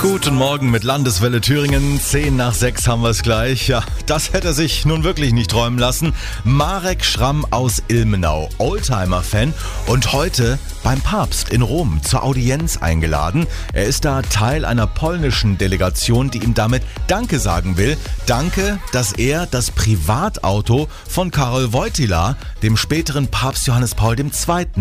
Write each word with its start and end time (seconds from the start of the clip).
Guten 0.00 0.34
Morgen 0.34 0.70
mit 0.70 0.84
Landeswelle 0.84 1.40
Thüringen. 1.40 2.00
10 2.00 2.36
nach 2.36 2.54
6 2.54 2.86
haben 2.86 3.02
wir 3.02 3.10
es 3.10 3.22
gleich. 3.22 3.68
Ja, 3.68 3.82
das 4.06 4.32
hätte 4.32 4.48
er 4.48 4.52
sich 4.52 4.84
nun 4.84 5.04
wirklich 5.04 5.32
nicht 5.32 5.50
träumen 5.50 5.78
lassen. 5.78 6.14
Marek 6.44 7.04
Schramm 7.04 7.46
aus 7.50 7.82
Ilmenau, 7.88 8.48
Oldtimer-Fan 8.58 9.54
und 9.86 10.12
heute 10.12 10.58
beim 10.82 11.00
Papst 11.00 11.50
in 11.50 11.62
Rom 11.62 12.00
zur 12.02 12.24
Audienz 12.24 12.78
eingeladen. 12.78 13.46
Er 13.72 13.84
ist 13.84 14.04
da 14.04 14.22
Teil 14.22 14.64
einer 14.64 14.86
polnischen 14.86 15.56
Delegation, 15.56 16.30
die 16.30 16.42
ihm 16.42 16.54
damit 16.54 16.82
Danke 17.06 17.38
sagen 17.38 17.76
will. 17.76 17.96
Danke, 18.26 18.78
dass 18.92 19.12
er 19.12 19.46
das 19.46 19.70
Privatauto 19.70 20.88
von 21.08 21.30
Karol 21.30 21.72
Wojtyla, 21.72 22.36
dem 22.62 22.76
späteren 22.76 23.28
Papst 23.28 23.66
Johannes 23.66 23.94
Paul 23.94 24.18
II., 24.18 24.30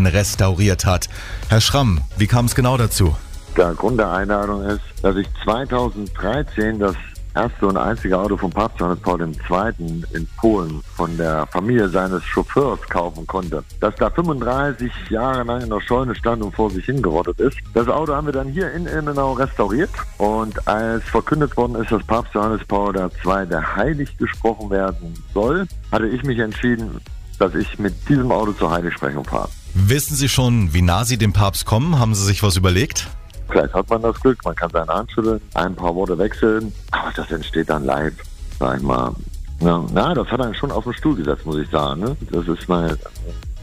restauriert 0.08 0.86
hat. 0.86 1.10
Herr 1.50 1.62
Schramm, 1.62 2.02
wie 2.18 2.28
kam 2.28 2.46
es 2.46 2.56
genau 2.56 2.78
dazu? 2.78 3.16
Der 3.58 3.74
Grund 3.74 4.00
der 4.00 4.10
Einladung 4.10 4.64
ist, 4.64 4.82
dass 5.02 5.16
ich 5.18 5.28
2013 5.44 6.80
das 6.80 6.96
erste 7.36 7.68
und 7.68 7.78
einzige 7.78 8.18
Auto 8.18 8.38
von 8.38 8.50
Papst 8.50 8.80
Johannes 8.80 9.02
Paul 9.02 9.22
II. 9.22 10.04
in 10.14 10.28
Polen 10.38 10.82
von 10.96 11.18
der 11.18 11.46
Familie 11.48 11.90
seines 11.90 12.24
Chauffeurs 12.24 12.80
kaufen 12.90 13.28
konnte. 13.28 13.64
Das 13.80 13.96
da 13.96 14.10
35 14.10 14.92
Jahre 15.10 15.44
lang 15.44 15.62
in 15.62 15.70
der 15.70 15.82
Scheune 15.82 16.16
stand 16.16 16.42
und 16.44 16.56
vor 16.56 16.70
sich 16.70 16.86
hingerottet 16.86 17.40
ist. 17.40 17.58
Das 17.74 17.88
Auto 17.88 18.14
haben 18.14 18.28
wir 18.28 18.34
dann 18.34 18.48
hier 18.48 18.72
in 18.72 18.88
Ilmenau 18.88 19.34
restauriert 19.34 19.92
und 20.18 20.68
als 20.68 21.04
verkündet 21.04 21.56
worden 21.58 21.76
ist, 21.76 21.92
dass 21.92 22.04
Papst 22.04 22.34
Johannes 22.34 22.62
Paul 22.68 22.96
II. 22.96 23.58
heilig 23.76 24.18
gesprochen 24.18 24.70
werden 24.70 25.14
soll, 25.34 25.68
hatte 25.92 26.08
ich 26.08 26.24
mich 26.24 26.40
entschieden, 26.40 27.02
dass 27.38 27.56
ich 27.56 27.80
mit 27.80 27.94
diesem 28.08 28.32
Auto 28.32 28.54
zur 28.54 28.72
Heiligsprechung 28.72 29.26
fahre. 29.26 29.50
Wissen 29.74 30.16
Sie 30.16 30.30
schon, 30.30 30.74
wie 30.74 30.82
nah 30.82 31.06
Sie 31.06 31.18
dem 31.18 31.34
Papst 31.34 31.66
kommen? 31.66 31.98
Haben 31.98 32.14
Sie 32.14 32.26
sich 32.26 32.44
was 32.44 32.58
überlegt? 32.58 33.08
Vielleicht 33.52 33.74
hat 33.74 33.90
man 33.90 34.02
das 34.02 34.20
Glück, 34.20 34.44
man 34.46 34.56
kann 34.56 34.70
seine 34.72 34.94
Hand 34.94 35.12
schütteln, 35.12 35.42
ein 35.54 35.76
paar 35.76 35.94
Worte 35.94 36.18
wechseln, 36.18 36.74
aber 36.92 37.12
das 37.16 37.30
entsteht 37.32 37.70
dann 37.70 37.86
live, 37.86 38.14
sag 38.60 38.78
ich 38.78 38.84
mal. 38.84 39.14
Ja, 39.60 39.84
na, 39.94 40.14
das 40.14 40.28
hat 40.30 40.42
einen 40.42 40.56
schon 40.56 40.72
auf 40.72 40.86
den 40.86 40.94
Stuhl 40.94 41.16
gesetzt, 41.16 41.46
muss 41.46 41.58
ich 41.58 41.70
sagen. 41.70 42.02
Ne? 42.02 42.18
Das 42.32 42.48
ist 42.48 42.68
meine 42.68 42.98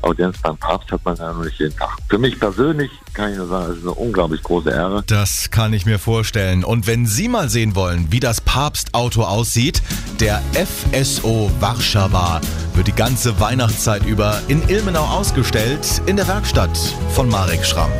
Audienz 0.03 0.39
beim 0.43 0.57
Papst 0.57 0.93
hat 0.93 1.05
man 1.05 1.17
ja 1.17 1.33
noch 1.33 1.45
nicht 1.45 1.59
jeden 1.59 1.77
Tag. 1.77 1.97
Für 2.09 2.19
mich 2.19 2.39
persönlich 2.39 2.91
kann 3.15 3.33
ich 3.33 3.39
nur 3.39 3.49
sagen, 3.49 3.73
es 3.73 3.79
ist 3.79 3.83
eine 3.83 3.95
unglaublich 3.95 4.43
große 4.43 4.71
Ehre. 4.71 5.03
Das 5.07 5.51
kann 5.51 5.73
ich 5.73 5.87
mir 5.87 5.99
vorstellen. 5.99 6.63
Und 6.63 6.87
wenn 6.87 7.05
Sie 7.05 7.29
mal 7.29 7.49
sehen 7.49 7.75
wollen, 7.75 8.13
wie 8.13 8.21
das 8.21 8.41
Papstauto 8.41 9.25
aussieht, 9.25 9.83
der 10.21 10.41
FSO 10.55 11.51
Warschauer 11.61 12.41
wird 12.75 12.87
die 12.87 12.93
ganze 12.93 13.41
Weihnachtszeit 13.41 14.07
über 14.07 14.41
in 14.47 14.69
Ilmenau 14.69 15.05
ausgestellt 15.05 16.01
in 16.07 16.17
der 16.17 16.29
Werkstatt 16.29 16.77
von 17.11 17.29
Marek 17.29 17.65
Schramm. 17.65 17.91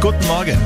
Guten 0.00 0.26
Morgen. 0.26 0.58